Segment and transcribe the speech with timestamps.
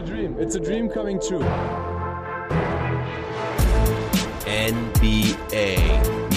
[0.00, 0.36] a dream.
[0.38, 1.44] It's a dream coming true.
[4.46, 5.76] NBA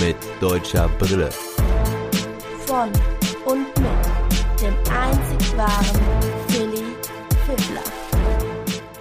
[0.01, 1.29] mit deutscher Brille.
[2.65, 2.89] Von
[3.45, 6.01] und mit dem einzig wahren
[6.49, 6.83] Philly
[7.45, 7.83] Fiddler.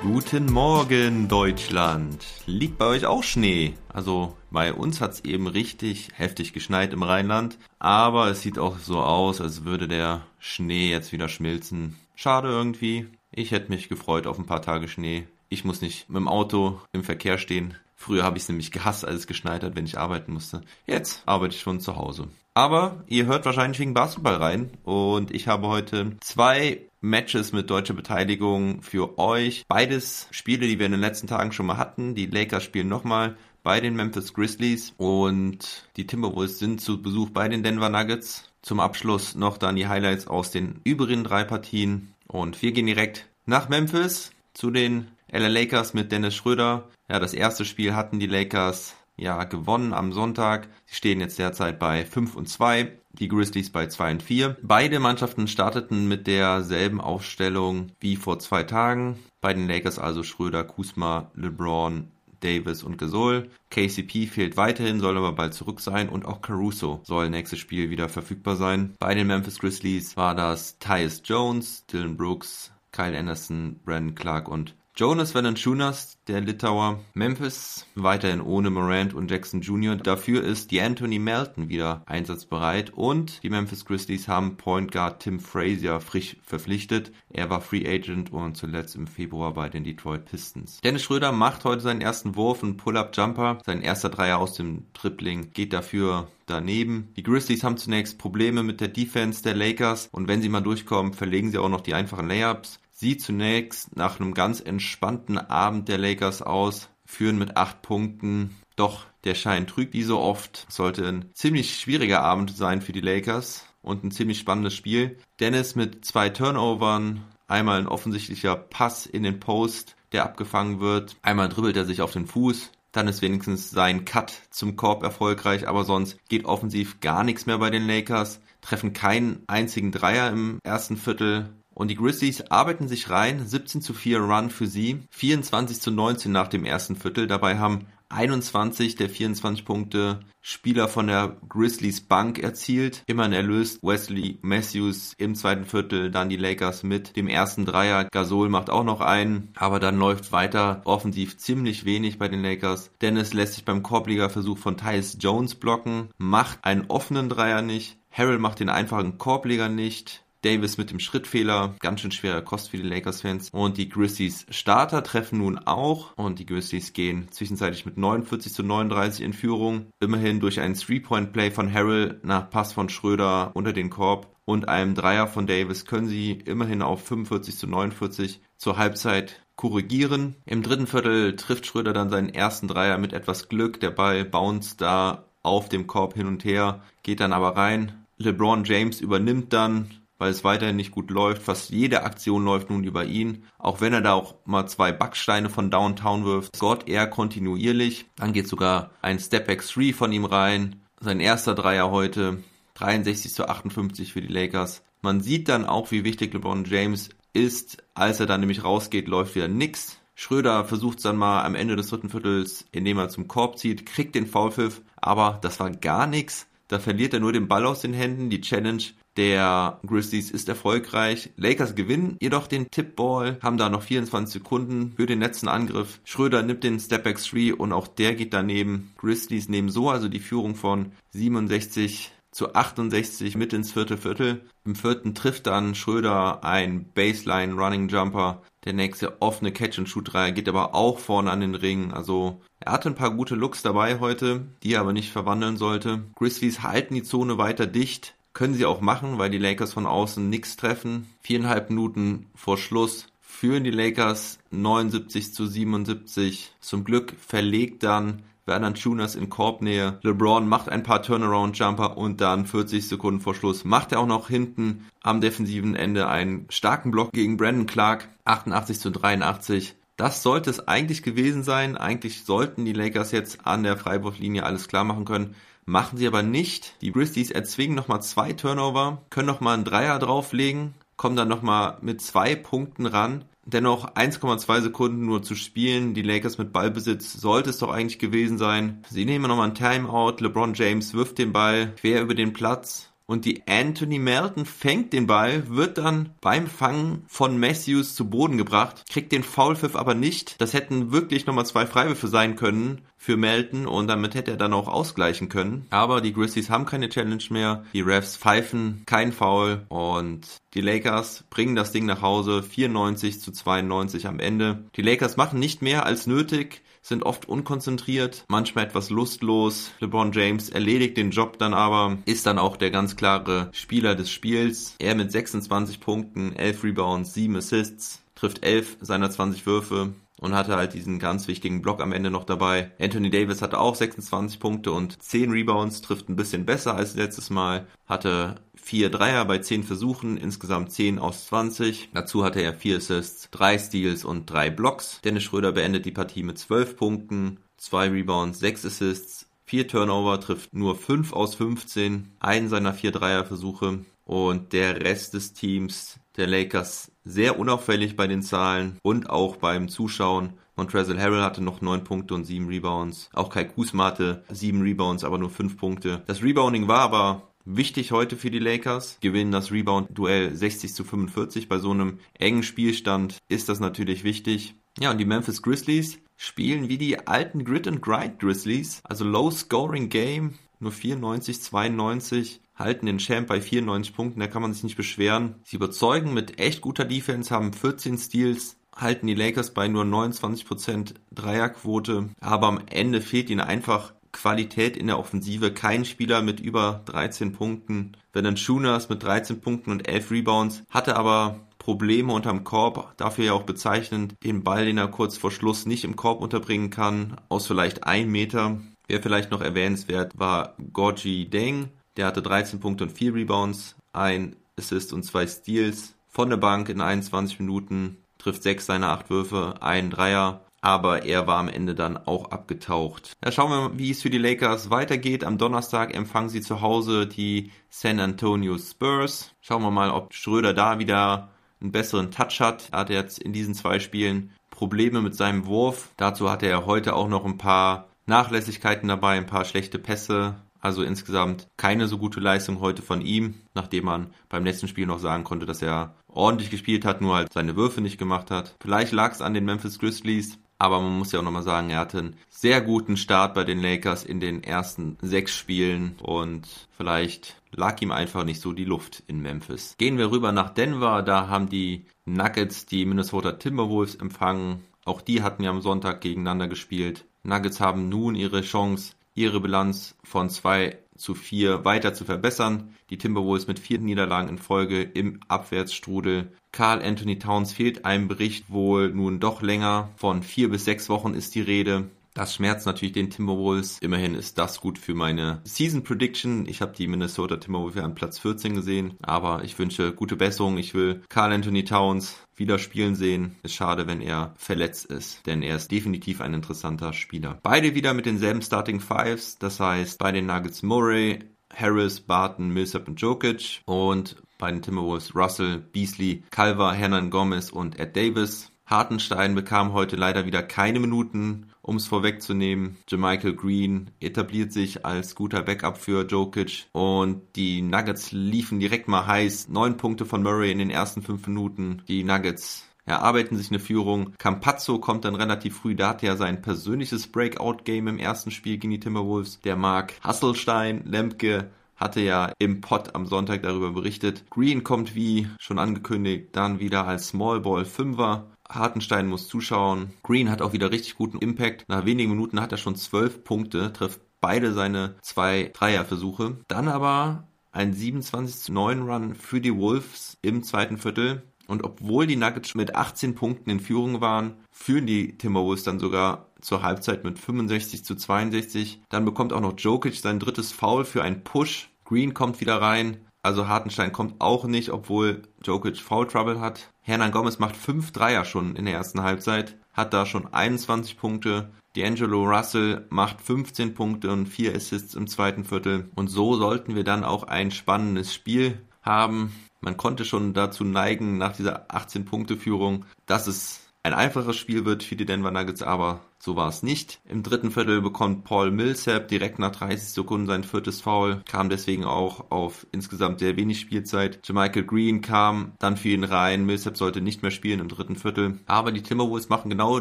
[0.02, 2.24] Guten Morgen, Deutschland.
[2.46, 3.74] Liegt bei euch auch Schnee?
[3.88, 9.00] Also bei uns hat's eben richtig heftig geschneit im Rheinland, aber es sieht auch so
[9.00, 11.96] aus, als würde der Schnee jetzt wieder schmilzen.
[12.14, 13.08] Schade irgendwie.
[13.34, 15.26] Ich hätte mich gefreut auf ein paar Tage Schnee.
[15.48, 17.74] Ich muss nicht mit dem Auto im Verkehr stehen.
[17.96, 20.61] Früher habe ich es nämlich gehasst, als es geschneit hat, wenn ich arbeiten musste.
[20.86, 22.29] Jetzt arbeite ich schon zu Hause.
[22.52, 27.94] Aber ihr hört wahrscheinlich wegen Basketball rein und ich habe heute zwei Matches mit deutscher
[27.94, 29.64] Beteiligung für euch.
[29.66, 32.14] Beides Spiele, die wir in den letzten Tagen schon mal hatten.
[32.14, 37.48] Die Lakers spielen nochmal bei den Memphis Grizzlies und die Timberwolves sind zu Besuch bei
[37.48, 38.50] den Denver Nuggets.
[38.60, 43.28] Zum Abschluss noch dann die Highlights aus den übrigen drei Partien und wir gehen direkt
[43.47, 46.89] nach Memphis zu den LA Lakers mit Dennis Schröder.
[47.08, 50.69] Ja, das erste Spiel hatten die Lakers ja gewonnen am Sonntag.
[50.86, 54.56] Sie stehen jetzt derzeit bei 5 und 2, die Grizzlies bei 2 und 4.
[54.62, 59.19] Beide Mannschaften starteten mit derselben Aufstellung wie vor zwei Tagen.
[59.41, 62.11] Bei den Lakers also Schröder, Kusma, LeBron,
[62.42, 63.48] Davis und Gasol.
[63.70, 68.08] KCP fehlt weiterhin, soll aber bald zurück sein und auch Caruso soll nächstes Spiel wieder
[68.08, 68.94] verfügbar sein.
[68.98, 74.74] Bei den Memphis Grizzlies war das Tyus Jones, Dylan Brooks, Kyle Anderson, Brandon Clark und
[74.94, 77.00] Jonas Valanciunas, der Litauer.
[77.14, 79.96] Memphis weiterhin ohne Morant und Jackson Jr.
[79.96, 85.40] Dafür ist die Anthony Melton wieder einsatzbereit und die Memphis Grizzlies haben Point Guard Tim
[85.40, 87.10] Frazier frisch verpflichtet.
[87.30, 90.82] Er war Free Agent und zuletzt im Februar bei den Detroit Pistons.
[90.84, 93.62] Dennis Schröder macht heute seinen ersten Wurf, einen Pull-Up-Jumper.
[93.64, 97.08] Sein erster Dreier aus dem Tripling geht dafür daneben.
[97.16, 101.14] Die Grizzlies haben zunächst Probleme mit der Defense der Lakers und wenn sie mal durchkommen,
[101.14, 105.98] verlegen sie auch noch die einfachen Layups sieht zunächst nach einem ganz entspannten Abend der
[105.98, 108.56] Lakers aus, führen mit acht Punkten.
[108.77, 110.67] Doch der Schein trügt wie so oft.
[110.70, 115.18] Sollte ein ziemlich schwieriger Abend sein für die Lakers und ein ziemlich spannendes Spiel.
[115.41, 121.17] Dennis mit zwei Turnovern, einmal ein offensichtlicher Pass in den Post, der abgefangen wird.
[121.23, 122.70] Einmal dribbelt er sich auf den Fuß.
[122.92, 127.58] Dann ist wenigstens sein Cut zum Korb erfolgreich, aber sonst geht offensiv gar nichts mehr
[127.58, 128.41] bei den Lakers.
[128.61, 133.94] Treffen keinen einzigen Dreier im ersten Viertel und die Grizzlies arbeiten sich rein, 17 zu
[133.94, 137.27] 4 Run für sie, 24 zu 19 nach dem ersten Viertel.
[137.27, 143.03] Dabei haben 21 der 24 Punkte Spieler von der Grizzlies Bank erzielt.
[143.06, 148.05] Immerhin erlöst Wesley Matthews im zweiten Viertel dann die Lakers mit dem ersten Dreier.
[148.11, 152.91] Gasol macht auch noch einen, aber dann läuft weiter offensiv ziemlich wenig bei den Lakers.
[153.00, 157.97] Dennis lässt sich beim Korblegerversuch von Tyus Jones blocken, macht einen offenen Dreier nicht.
[158.11, 160.22] Harrell macht den einfachen Korbleger nicht.
[160.43, 163.51] Davis mit dem Schrittfehler, ganz schön schwerer Kost für die Lakers-Fans.
[163.53, 168.63] Und die Grizzlies Starter treffen nun auch und die Grizzlies gehen zwischenzeitlich mit 49 zu
[168.63, 169.87] 39 in Führung.
[170.01, 174.95] Immerhin durch einen Three-Point-Play von Harrell nach Pass von Schröder unter den Korb und einem
[174.95, 180.37] Dreier von Davis können sie immerhin auf 45 zu 49 zur Halbzeit korrigieren.
[180.45, 183.79] Im dritten Viertel trifft Schröder dann seinen ersten Dreier mit etwas Glück.
[183.81, 188.07] Der Ball bounced da auf dem Korb hin und her, geht dann aber rein.
[188.19, 191.43] LeBron James übernimmt dann weil es weiterhin nicht gut läuft.
[191.43, 193.43] Fast jede Aktion läuft nun über ihn.
[193.59, 198.06] Auch wenn er da auch mal zwei Backsteine von Downtown wirft, Gott eher kontinuierlich.
[198.15, 200.81] Dann geht sogar ein Stepback 3 von ihm rein.
[201.00, 202.38] Sein erster Dreier heute.
[202.75, 204.84] 63 zu 58 für die Lakers.
[205.00, 207.82] Man sieht dann auch, wie wichtig LeBron James ist.
[207.94, 209.99] Als er dann nämlich rausgeht, läuft wieder nix.
[210.15, 213.87] Schröder versucht es dann mal am Ende des dritten Viertels, indem er zum Korb zieht,
[213.87, 216.47] kriegt den Foulpfiff, aber das war gar nichts.
[216.69, 218.31] Da verliert er nur den Ball aus den Händen.
[218.31, 218.82] Die Challenge
[219.17, 221.31] der Grizzlies ist erfolgreich.
[221.37, 226.00] Lakers gewinnen jedoch den Tipball, haben da noch 24 Sekunden für den letzten Angriff.
[226.05, 228.93] Schröder nimmt den Stepback 3 und auch der geht daneben.
[228.97, 234.41] Grizzlies nehmen so also die Führung von 67 zu 68 mit ins vierte Viertel.
[234.65, 238.43] Im vierten trifft dann Schröder ein Baseline Running Jumper.
[238.64, 241.93] Der nächste offene Catch-and-Shoot-Dreier geht aber auch vorne an den Ring.
[241.93, 246.05] Also er hatte ein paar gute Looks dabei heute, die er aber nicht verwandeln sollte.
[246.17, 248.14] Grizzlies halten die Zone weiter dicht.
[248.32, 251.08] Können sie auch machen, weil die Lakers von außen nichts treffen.
[251.20, 256.52] Viereinhalb Minuten vor Schluss führen die Lakers 79 zu 77.
[256.61, 259.99] Zum Glück verlegt dann Werner Tunas in Korbnähe.
[260.02, 264.29] LeBron macht ein paar Turnaround-Jumper und dann 40 Sekunden vor Schluss macht er auch noch
[264.29, 268.08] hinten am defensiven Ende einen starken Block gegen Brandon Clark.
[268.25, 269.75] 88 zu 83.
[269.96, 271.76] Das sollte es eigentlich gewesen sein.
[271.76, 275.35] Eigentlich sollten die Lakers jetzt an der Freiwurflinie alles klar machen können.
[275.73, 276.75] Machen sie aber nicht.
[276.83, 282.03] Die Grizzlies erzwingen nochmal zwei Turnover, können nochmal einen Dreier drauflegen, kommen dann nochmal mit
[282.03, 283.25] zwei Punkten ran.
[283.47, 285.95] Dennoch 1,2 Sekunden nur zu spielen.
[285.95, 288.85] Die Lakers mit Ballbesitz sollte es doch eigentlich gewesen sein.
[288.91, 290.17] Sie nehmen nochmal ein Timeout.
[290.21, 295.06] LeBron James wirft den Ball quer über den Platz und die Anthony Melton fängt den
[295.06, 300.41] Ball, wird dann beim Fangen von Matthews zu Boden gebracht, kriegt den Foulpfiff aber nicht.
[300.41, 304.55] Das hätten wirklich nochmal zwei Freiwürfe sein können für Melton und damit hätte er dann
[304.55, 305.67] auch ausgleichen können.
[305.69, 307.64] Aber die Grizzlies haben keine Challenge mehr.
[307.75, 313.31] Die Refs pfeifen kein Foul und die Lakers bringen das Ding nach Hause 94 zu
[313.31, 314.64] 92 am Ende.
[314.76, 319.70] Die Lakers machen nicht mehr als nötig sind oft unkonzentriert, manchmal etwas lustlos.
[319.81, 324.11] LeBron James erledigt den Job dann aber, ist dann auch der ganz klare Spieler des
[324.11, 324.75] Spiels.
[324.79, 330.55] Er mit 26 Punkten, 11 Rebounds, 7 Assists, trifft 11 seiner 20 Würfe und hatte
[330.57, 332.71] halt diesen ganz wichtigen Block am Ende noch dabei.
[332.79, 337.29] Anthony Davis hatte auch 26 Punkte und 10 Rebounds, trifft ein bisschen besser als letztes
[337.29, 341.91] Mal, hatte vier Dreier bei zehn Versuchen, insgesamt 10 aus 20.
[341.93, 345.01] Dazu hatte er vier Assists, drei Steals und drei Blocks.
[345.03, 350.55] Dennis Schröder beendet die Partie mit 12 Punkten, zwei Rebounds, sechs Assists, vier Turnover, trifft
[350.55, 356.92] nur 5 aus 15, einen seiner vier Dreierversuche und der Rest des Teams der Lakers
[357.04, 360.34] sehr unauffällig bei den Zahlen und auch beim Zuschauen.
[360.56, 363.08] Montrezl Harrell hatte noch 9 Punkte und 7 Rebounds.
[363.14, 366.02] Auch Kai Kusma hatte 7 Rebounds, aber nur 5 Punkte.
[366.06, 371.49] Das Rebounding war aber Wichtig heute für die Lakers, gewinnen das Rebound-Duell 60 zu 45.
[371.49, 374.54] Bei so einem engen Spielstand ist das natürlich wichtig.
[374.78, 379.31] Ja, und die Memphis Grizzlies spielen wie die alten Grit and Grind Grizzlies, also Low
[379.32, 384.62] Scoring Game, nur 94, 92, halten den Champ bei 94 Punkten, da kann man sich
[384.62, 385.37] nicht beschweren.
[385.44, 390.94] Sie überzeugen mit echt guter Defense, haben 14 Steals, halten die Lakers bei nur 29%
[391.12, 395.53] Dreierquote, aber am Ende fehlt ihnen einfach Qualität in der Offensive.
[395.53, 397.93] Kein Spieler mit über 13 Punkten.
[398.12, 403.32] Vernon Schooners mit 13 Punkten und 11 Rebounds hatte aber Probleme unterm Korb, dafür ja
[403.35, 407.47] auch bezeichnend, den Ball, den er kurz vor Schluss nicht im Korb unterbringen kann, aus
[407.47, 408.61] vielleicht ein Meter.
[408.88, 414.37] Wer vielleicht noch erwähnenswert war Gorgi Deng, der hatte 13 Punkte und 4 Rebounds, ein
[414.58, 419.55] Assist und zwei Steals von der Bank in 21 Minuten, trifft 6 seiner 8 Würfe,
[419.61, 423.12] ein Dreier aber er war am Ende dann auch abgetaucht.
[423.23, 425.25] Ja, schauen wir mal, wie es für die Lakers weitergeht.
[425.25, 429.35] Am Donnerstag empfangen sie zu Hause die San Antonio Spurs.
[429.40, 431.31] Schauen wir mal, ob Schröder da wieder
[431.61, 432.69] einen besseren Touch hat.
[432.70, 435.90] Er hatte jetzt in diesen zwei Spielen Probleme mit seinem Wurf.
[435.96, 440.37] Dazu hatte er heute auch noch ein paar Nachlässigkeiten dabei, ein paar schlechte Pässe.
[440.60, 445.00] Also insgesamt keine so gute Leistung heute von ihm, nachdem man beim letzten Spiel noch
[445.00, 448.54] sagen konnte, dass er ordentlich gespielt hat, nur halt seine Würfe nicht gemacht hat.
[448.60, 451.81] Vielleicht lag es an den Memphis Grizzlies, aber man muss ja auch nochmal sagen, er
[451.81, 456.46] hatte einen sehr guten Start bei den Lakers in den ersten sechs Spielen und
[456.76, 459.75] vielleicht lag ihm einfach nicht so die Luft in Memphis.
[459.78, 464.62] Gehen wir rüber nach Denver, da haben die Nuggets die Minnesota Timberwolves empfangen.
[464.84, 467.06] Auch die hatten ja am Sonntag gegeneinander gespielt.
[467.25, 472.75] Nuggets haben nun ihre Chance, ihre Bilanz von zwei zu 4 weiter zu verbessern.
[472.91, 476.33] Die Timberwolves mit vier Niederlagen in Folge im Abwärtsstrudel.
[476.53, 479.91] Carl Anthony Towns fehlt einem Bericht wohl nun doch länger.
[479.97, 481.89] Von vier bis sechs Wochen ist die Rede.
[482.14, 483.79] Das schmerzt natürlich den Timberwolves.
[483.81, 486.47] Immerhin ist das gut für meine Season Prediction.
[486.47, 490.59] Ich habe die Minnesota Timberwolves an Platz 14 gesehen, aber ich wünsche gute Besserung.
[490.59, 493.37] Ich will Carl Anthony Towns wieder spielen sehen.
[493.43, 497.38] Ist schade, wenn er verletzt ist, denn er ist definitiv ein interessanter Spieler.
[497.42, 501.21] Beide wieder mit denselben Starting Fives, das heißt bei den Nuggets Murray,
[501.54, 507.78] Harris, Barton, Millsap und Jokic und bei den Timberwolves Russell, Beasley, Calva, Hernan Gomez und
[507.78, 508.50] Ed Davis.
[508.66, 512.76] Hartenstein bekam heute leider wieder keine Minuten, um es vorwegzunehmen.
[512.88, 519.07] Jermichael Green etabliert sich als guter Backup für Jokic und die Nuggets liefen direkt mal
[519.07, 519.49] heiß.
[519.49, 521.83] Neun Punkte von Murray in den ersten fünf Minuten.
[521.88, 524.12] Die Nuggets erarbeiten sich eine Führung.
[524.19, 528.73] Campazzo kommt dann relativ früh, da hat er sein persönliches Breakout-Game im ersten Spiel gegen
[528.73, 529.40] die Timberwolves.
[529.40, 534.25] Der Mark Hasselstein, Lemke, hatte ja im Pod am Sonntag darüber berichtet.
[534.31, 539.90] Green kommt wie schon angekündigt dann wieder als Small Ball Fünfer Hartenstein muss zuschauen.
[540.02, 541.64] Green hat auch wieder richtig guten Impact.
[541.68, 546.38] Nach wenigen Minuten hat er schon zwölf Punkte, trifft beide seine zwei Dreierversuche.
[546.49, 551.23] Dann aber ein 27 zu 9 Run für die Wolves im zweiten Viertel.
[551.49, 556.28] Und obwohl die Nuggets mit 18 Punkten in Führung waren, führen die Timberwolves dann sogar
[556.40, 558.80] zur Halbzeit mit 65 zu 62.
[558.88, 561.68] Dann bekommt auch noch Jokic sein drittes Foul für einen Push.
[561.85, 566.71] Green kommt wieder rein, also Hartenstein kommt auch nicht, obwohl Jokic Foul Trouble hat.
[566.81, 571.50] Hernan Gomez macht fünf Dreier schon in der ersten Halbzeit, hat da schon 21 Punkte.
[571.76, 575.88] D'Angelo Russell macht 15 Punkte und vier Assists im zweiten Viertel.
[575.95, 579.33] Und so sollten wir dann auch ein spannendes Spiel haben.
[579.61, 584.95] Man konnte schon dazu neigen, nach dieser 18-Punkte-Führung, dass es ein einfaches Spiel wird für
[584.95, 587.01] die Denver Nuggets, aber so war es nicht.
[587.09, 591.85] Im dritten Viertel bekommt Paul Millsap direkt nach 30 Sekunden sein viertes Foul, kam deswegen
[591.85, 594.21] auch auf insgesamt sehr wenig Spielzeit.
[594.33, 596.47] Michael Green kam dann für ihn rein.
[596.47, 598.39] Millsap sollte nicht mehr spielen im dritten Viertel.
[598.47, 599.81] Aber die Timberwolves machen genau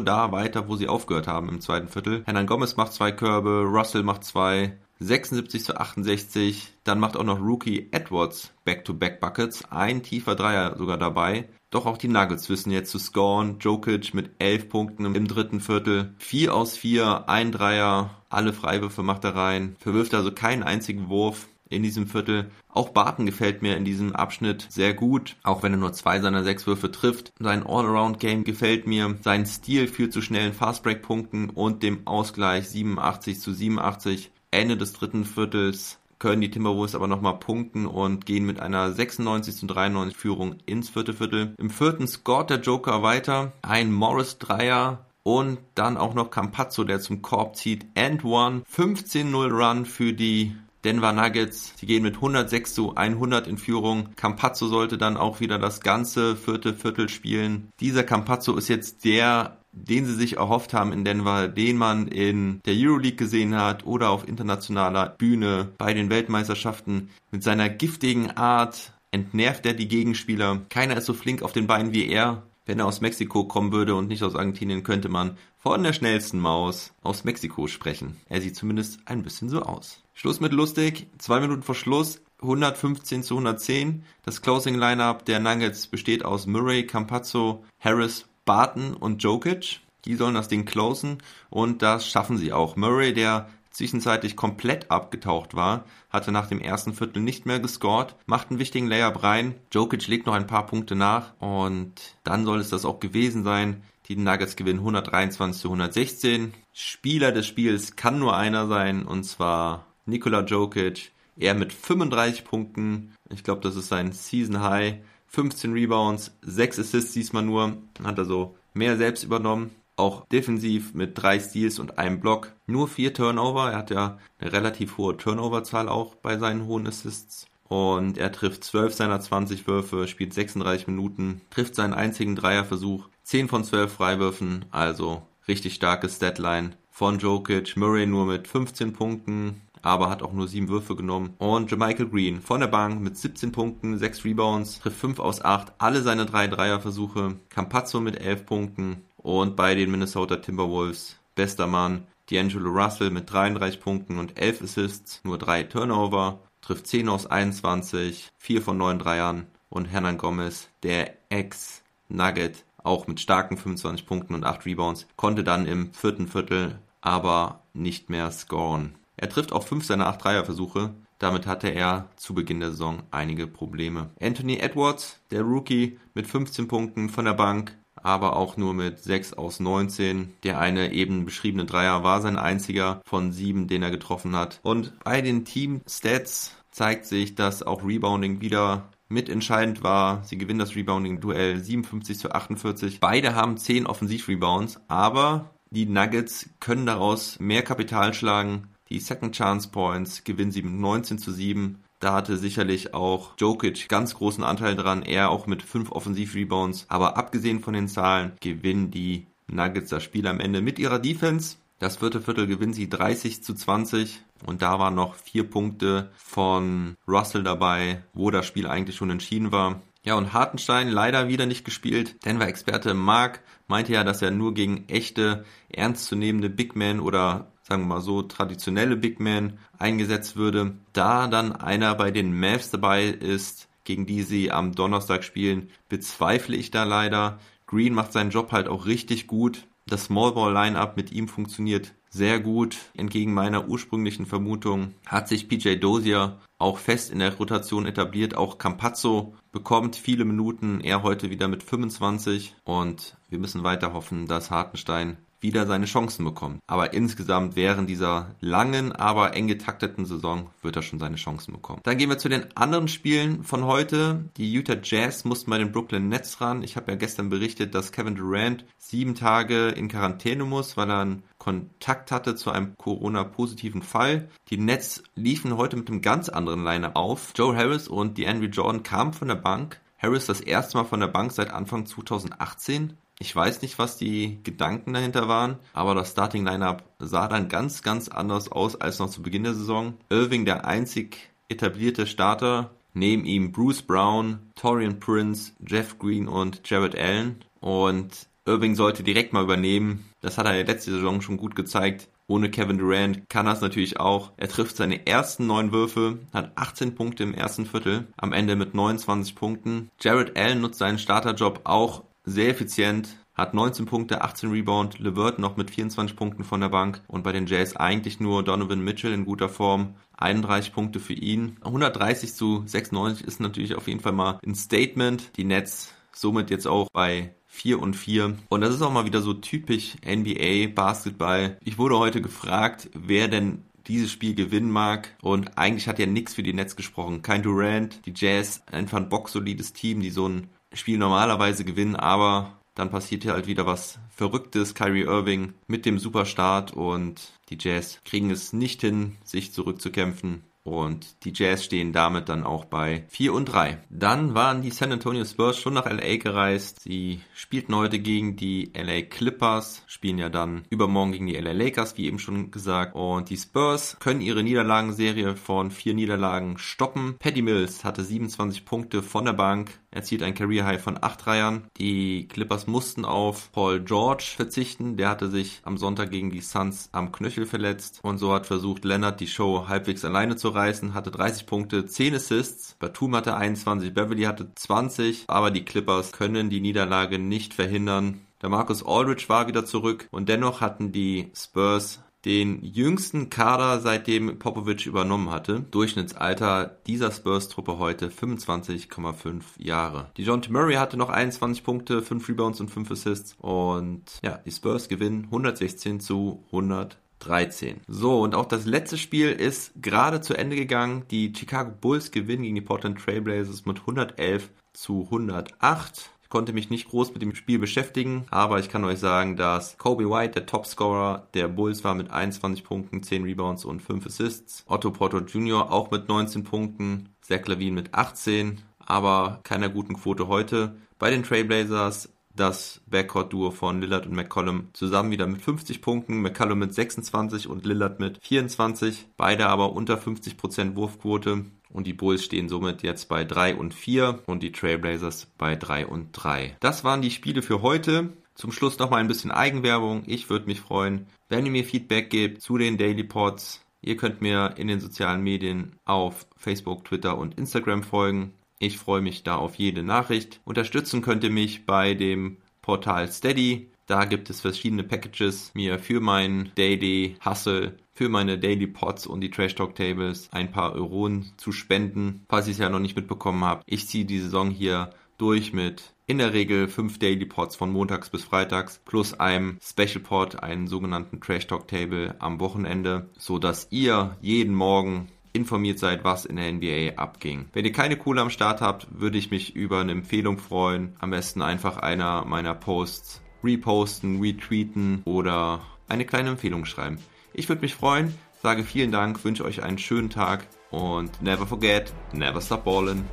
[0.00, 2.22] da weiter, wo sie aufgehört haben im zweiten Viertel.
[2.24, 6.74] Hernan Gomez macht zwei Körbe, Russell macht zwei, 76 zu 68.
[6.84, 9.70] Dann macht auch noch Rookie Edwards Back-to-Back-Buckets.
[9.70, 11.48] Ein tiefer Dreier sogar dabei.
[11.72, 13.56] Doch auch die Nuggets wissen jetzt zu scoren.
[13.58, 16.14] Jokic mit 11 Punkten im dritten Viertel.
[16.18, 19.74] 4 aus 4, ein Dreier, alle Freiwürfe macht er rein.
[19.80, 22.50] Verwirft also keinen einzigen Wurf in diesem Viertel.
[22.68, 26.44] Auch Barton gefällt mir in diesem Abschnitt sehr gut, auch wenn er nur zwei seiner
[26.44, 27.32] sechs Würfe trifft.
[27.40, 29.16] Sein All-Around-Game gefällt mir.
[29.22, 34.30] Sein Stil führt zu schnellen Fastbreak-Punkten und dem Ausgleich 87 zu 87.
[34.50, 39.56] Ende des dritten Viertels können die Timberwolves aber nochmal punkten und gehen mit einer 96
[39.56, 41.56] zu 93 Führung ins vierte Viertel.
[41.58, 43.54] Im vierten scoret der Joker weiter.
[43.62, 47.86] Ein Morris Dreier und dann auch noch Campazzo, der zum Korb zieht.
[47.96, 48.62] And one.
[48.72, 51.72] 15-0 Run für die Denver Nuggets.
[51.76, 54.10] Sie gehen mit 106 zu 100 in Führung.
[54.14, 57.72] Campazzo sollte dann auch wieder das ganze vierte Viertel spielen.
[57.80, 62.60] Dieser Campazzo ist jetzt der den sie sich erhofft haben in Denver, den man in
[62.64, 67.10] der Euroleague gesehen hat oder auf internationaler Bühne bei den Weltmeisterschaften.
[67.30, 70.62] Mit seiner giftigen Art entnervt er die Gegenspieler.
[70.68, 72.42] Keiner ist so flink auf den Beinen wie er.
[72.64, 76.38] Wenn er aus Mexiko kommen würde und nicht aus Argentinien, könnte man von der schnellsten
[76.38, 78.16] Maus aus Mexiko sprechen.
[78.28, 80.02] Er sieht zumindest ein bisschen so aus.
[80.14, 81.08] Schluss mit lustig.
[81.18, 82.20] Zwei Minuten vor Schluss.
[82.40, 84.04] 115 zu 110.
[84.24, 89.80] Das Closing Lineup der Nuggets besteht aus Murray, Campazzo, Harris Barton und Jokic.
[90.04, 91.18] Die sollen das Ding closen
[91.48, 92.76] und das schaffen sie auch.
[92.76, 98.50] Murray, der zwischenzeitlich komplett abgetaucht war, hatte nach dem ersten Viertel nicht mehr gescored, macht
[98.50, 99.54] einen wichtigen Layup rein.
[99.72, 101.94] Jokic legt noch ein paar Punkte nach und
[102.24, 103.82] dann soll es das auch gewesen sein.
[104.08, 106.52] Die Nuggets gewinnen 123 zu 116.
[106.72, 111.12] Spieler des Spiels kann nur einer sein und zwar Nikola Jokic.
[111.38, 113.14] Er mit 35 Punkten.
[113.30, 114.96] Ich glaube, das ist sein Season High.
[115.34, 119.70] 15 Rebounds, 6 Assists diesmal nur, hat also mehr selbst übernommen.
[119.96, 122.52] Auch defensiv mit drei Steals und einem Block.
[122.66, 123.70] Nur vier Turnover.
[123.70, 127.46] Er hat ja eine relativ hohe Turnoverzahl auch bei seinen hohen Assists.
[127.68, 133.48] Und er trifft 12 seiner 20 Würfe, spielt 36 Minuten, trifft seinen einzigen Dreierversuch, 10
[133.48, 137.76] von 12 Freiwürfen, also richtig starkes Deadline von Jokic.
[137.76, 141.34] Murray nur mit 15 Punkten, aber hat auch nur sieben Würfe genommen.
[141.38, 145.74] Und Jermichael Green von der Bank mit 17 Punkten, 6 Rebounds, trifft 5 aus 8,
[145.78, 147.36] alle seine drei Dreierversuche.
[147.50, 153.80] Campazzo mit 11 Punkten und bei den Minnesota Timberwolves bester Mann D'Angelo Russell mit 33
[153.80, 159.46] Punkten und 11 Assists, nur 3 Turnover, trifft 10 aus 21, 4 von 9 Dreiern
[159.68, 165.66] und Hernan Gomez, der Ex-Nugget, auch mit starken 25 Punkten und 8 Rebounds, konnte dann
[165.66, 168.94] im vierten Viertel aber nicht mehr scoren.
[169.22, 170.94] Er trifft auch fünf seiner acht Dreierversuche.
[171.20, 174.10] Damit hatte er zu Beginn der Saison einige Probleme.
[174.20, 179.34] Anthony Edwards, der Rookie, mit 15 Punkten von der Bank, aber auch nur mit 6
[179.34, 180.32] aus 19.
[180.42, 184.58] Der eine eben beschriebene Dreier war sein einziger von sieben, den er getroffen hat.
[184.64, 190.24] Und bei den Team-Stats zeigt sich, dass auch Rebounding wieder mitentscheidend war.
[190.24, 192.98] Sie gewinnen das Rebounding-Duell 57 zu 48.
[192.98, 199.70] Beide haben 10 Offensiv-Rebounds, aber die Nuggets können daraus mehr Kapital schlagen die Second Chance
[199.70, 201.82] Points gewinnen sie mit 19 zu 7.
[201.98, 206.86] Da hatte sicherlich auch Jokic ganz großen Anteil dran, er auch mit 5 Offensiv-Rebounds.
[206.88, 211.56] Aber abgesehen von den Zahlen gewinnen die Nuggets das Spiel am Ende mit ihrer Defense.
[211.78, 216.96] Das vierte Viertel gewinnen sie 30 zu 20 und da waren noch vier Punkte von
[217.08, 219.80] Russell dabei, wo das Spiel eigentlich schon entschieden war.
[220.04, 222.24] Ja, und Hartenstein leider wieder nicht gespielt.
[222.24, 227.94] Denver-Experte Mark meinte ja, dass er nur gegen echte, ernstzunehmende Big Men oder sagen wir
[227.94, 230.74] mal so, traditionelle Big Man eingesetzt würde.
[230.92, 236.54] Da dann einer bei den Mavs dabei ist, gegen die sie am Donnerstag spielen, bezweifle
[236.54, 237.38] ich da leider.
[237.66, 239.66] Green macht seinen Job halt auch richtig gut.
[239.86, 242.76] Das Smallball-Line-Up mit ihm funktioniert sehr gut.
[242.94, 248.36] Entgegen meiner ursprünglichen Vermutung hat sich PJ Dozier auch fest in der Rotation etabliert.
[248.36, 250.82] Auch Campazzo bekommt viele Minuten.
[250.82, 252.54] Er heute wieder mit 25.
[252.64, 256.60] Und wir müssen weiter hoffen, dass Hartenstein wieder seine Chancen bekommt.
[256.66, 261.80] Aber insgesamt während dieser langen, aber eng getakteten Saison wird er schon seine Chancen bekommen.
[261.82, 264.24] Dann gehen wir zu den anderen Spielen von heute.
[264.36, 266.62] Die Utah Jazz mussten bei den Brooklyn Nets ran.
[266.62, 271.00] Ich habe ja gestern berichtet, dass Kevin Durant sieben Tage in Quarantäne muss, weil er
[271.00, 274.28] einen Kontakt hatte zu einem Corona-positiven Fall.
[274.50, 277.32] Die Nets liefen heute mit einem ganz anderen Line auf.
[277.34, 279.80] Joe Harris und die Andrew Jordan kamen von der Bank.
[279.98, 282.96] Harris das erste Mal von der Bank seit Anfang 2018.
[283.18, 287.82] Ich weiß nicht, was die Gedanken dahinter waren, aber das Starting Lineup sah dann ganz,
[287.82, 289.94] ganz anders aus als noch zu Beginn der Saison.
[290.08, 296.98] Irving der einzig etablierte Starter, neben ihm Bruce Brown, Torian Prince, Jeff Green und Jared
[296.98, 297.44] Allen.
[297.60, 300.10] Und Irving sollte direkt mal übernehmen.
[300.20, 302.08] Das hat er letzte Saison schon gut gezeigt.
[302.26, 304.32] Ohne Kevin Durant kann er es natürlich auch.
[304.36, 308.74] Er trifft seine ersten neun Würfe, hat 18 Punkte im ersten Viertel, am Ende mit
[308.74, 309.90] 29 Punkten.
[310.00, 315.56] Jared Allen nutzt seinen Starterjob auch sehr effizient, hat 19 Punkte, 18 Rebound, LeVert noch
[315.56, 319.24] mit 24 Punkten von der Bank und bei den Jazz eigentlich nur Donovan Mitchell in
[319.24, 319.94] guter Form.
[320.18, 321.56] 31 Punkte für ihn.
[321.62, 325.30] 130 zu 96 ist natürlich auf jeden Fall mal ein Statement.
[325.36, 328.36] Die Nets somit jetzt auch bei 4 und 4.
[328.48, 331.58] Und das ist auch mal wieder so typisch NBA Basketball.
[331.62, 335.16] Ich wurde heute gefragt, wer denn dieses Spiel gewinnen mag.
[335.22, 337.22] Und eigentlich hat ja nichts für die Nets gesprochen.
[337.22, 342.58] Kein Durant, die Jazz, einfach ein boxsolides Team, die so ein Spiel normalerweise gewinnen, aber
[342.74, 344.74] dann passiert hier halt wieder was Verrücktes.
[344.74, 350.44] Kyrie Irving mit dem Superstart und die Jazz kriegen es nicht hin, sich zurückzukämpfen.
[350.64, 353.82] Und die Jazz stehen damit dann auch bei 4 und 3.
[353.90, 356.82] Dann waren die San Antonio Spurs schon nach LA gereist.
[356.82, 361.98] Sie spielten heute gegen die LA Clippers, spielen ja dann übermorgen gegen die LA Lakers,
[361.98, 362.94] wie eben schon gesagt.
[362.94, 367.16] Und die Spurs können ihre Niederlagenserie von vier Niederlagen stoppen.
[367.18, 371.68] Paddy Mills hatte 27 Punkte von der Bank, erzielt ein Career High von 8 Dreiern.
[371.76, 374.96] Die Clippers mussten auf Paul George verzichten.
[374.96, 378.00] Der hatte sich am Sonntag gegen die Suns am Knöchel verletzt.
[378.02, 382.14] Und so hat versucht Leonard die Show halbwegs alleine zu reißen, hatte 30 Punkte, 10
[382.14, 388.20] Assists, Batum hatte 21, Beverly hatte 20, aber die Clippers können die Niederlage nicht verhindern.
[388.42, 394.38] Der Marcus Aldridge war wieder zurück und dennoch hatten die Spurs den jüngsten Kader, seitdem
[394.38, 395.64] Popovic übernommen hatte.
[395.70, 400.10] Durchschnittsalter dieser Spurs-Truppe heute 25,5 Jahre.
[400.16, 403.36] Die John Murray hatte noch 21 Punkte, 5 Rebounds und 5 Assists.
[403.38, 407.80] Und ja, die Spurs gewinnen 116 zu 100 13.
[407.86, 411.04] So, und auch das letzte Spiel ist gerade zu Ende gegangen.
[411.10, 416.70] Die Chicago Bulls gewinnen gegen die Portland Trailblazers mit 111 zu 108 Ich konnte mich
[416.70, 420.46] nicht groß mit dem Spiel beschäftigen, aber ich kann euch sagen, dass Kobe White, der
[420.46, 424.64] Topscorer der Bulls, war mit 21 Punkten, 10 Rebounds und 5 Assists.
[424.66, 425.70] Otto Porto Jr.
[425.70, 430.74] auch mit 19 Punkten, Zach Levine mit 18, aber keiner guten Quote heute.
[430.98, 436.58] Bei den Trailblazers das Backcourt-Duo von Lillard und McCollum zusammen wieder mit 50 Punkten, McCollum
[436.58, 442.48] mit 26 und Lillard mit 24, beide aber unter 50% Wurfquote und die Bulls stehen
[442.48, 446.56] somit jetzt bei 3 und 4 und die Trailblazers bei 3 und 3.
[446.60, 448.12] Das waren die Spiele für heute.
[448.34, 450.04] Zum Schluss nochmal ein bisschen Eigenwerbung.
[450.06, 453.64] Ich würde mich freuen, wenn ihr mir Feedback gebt zu den Daily Pods.
[453.82, 458.32] Ihr könnt mir in den sozialen Medien auf Facebook, Twitter und Instagram folgen.
[458.62, 460.40] Ich freue mich da auf jede Nachricht.
[460.44, 463.72] Unterstützen könnt ihr mich bei dem Portal Steady.
[463.86, 469.20] Da gibt es verschiedene Packages, mir für meinen Daily Hustle, für meine Daily Pots und
[469.20, 472.94] die Trash Talk Tables ein paar Euronen zu spenden, falls ihr es ja noch nicht
[472.94, 473.64] mitbekommen habt.
[473.66, 478.10] Ich ziehe die Saison hier durch mit in der Regel fünf Daily Pots von montags
[478.10, 483.66] bis freitags plus einem Special Pot, einen sogenannten Trash Talk Table am Wochenende, so dass
[483.72, 487.46] ihr jeden Morgen informiert seid, was in der NBA abging.
[487.52, 490.94] Wenn ihr keine Kohle am Start habt, würde ich mich über eine Empfehlung freuen.
[490.98, 496.98] Am besten einfach einer meiner Posts reposten, retweeten oder eine kleine Empfehlung schreiben.
[497.34, 501.92] Ich würde mich freuen, sage vielen Dank, wünsche euch einen schönen Tag und never forget,
[502.12, 503.04] never stop ballin'.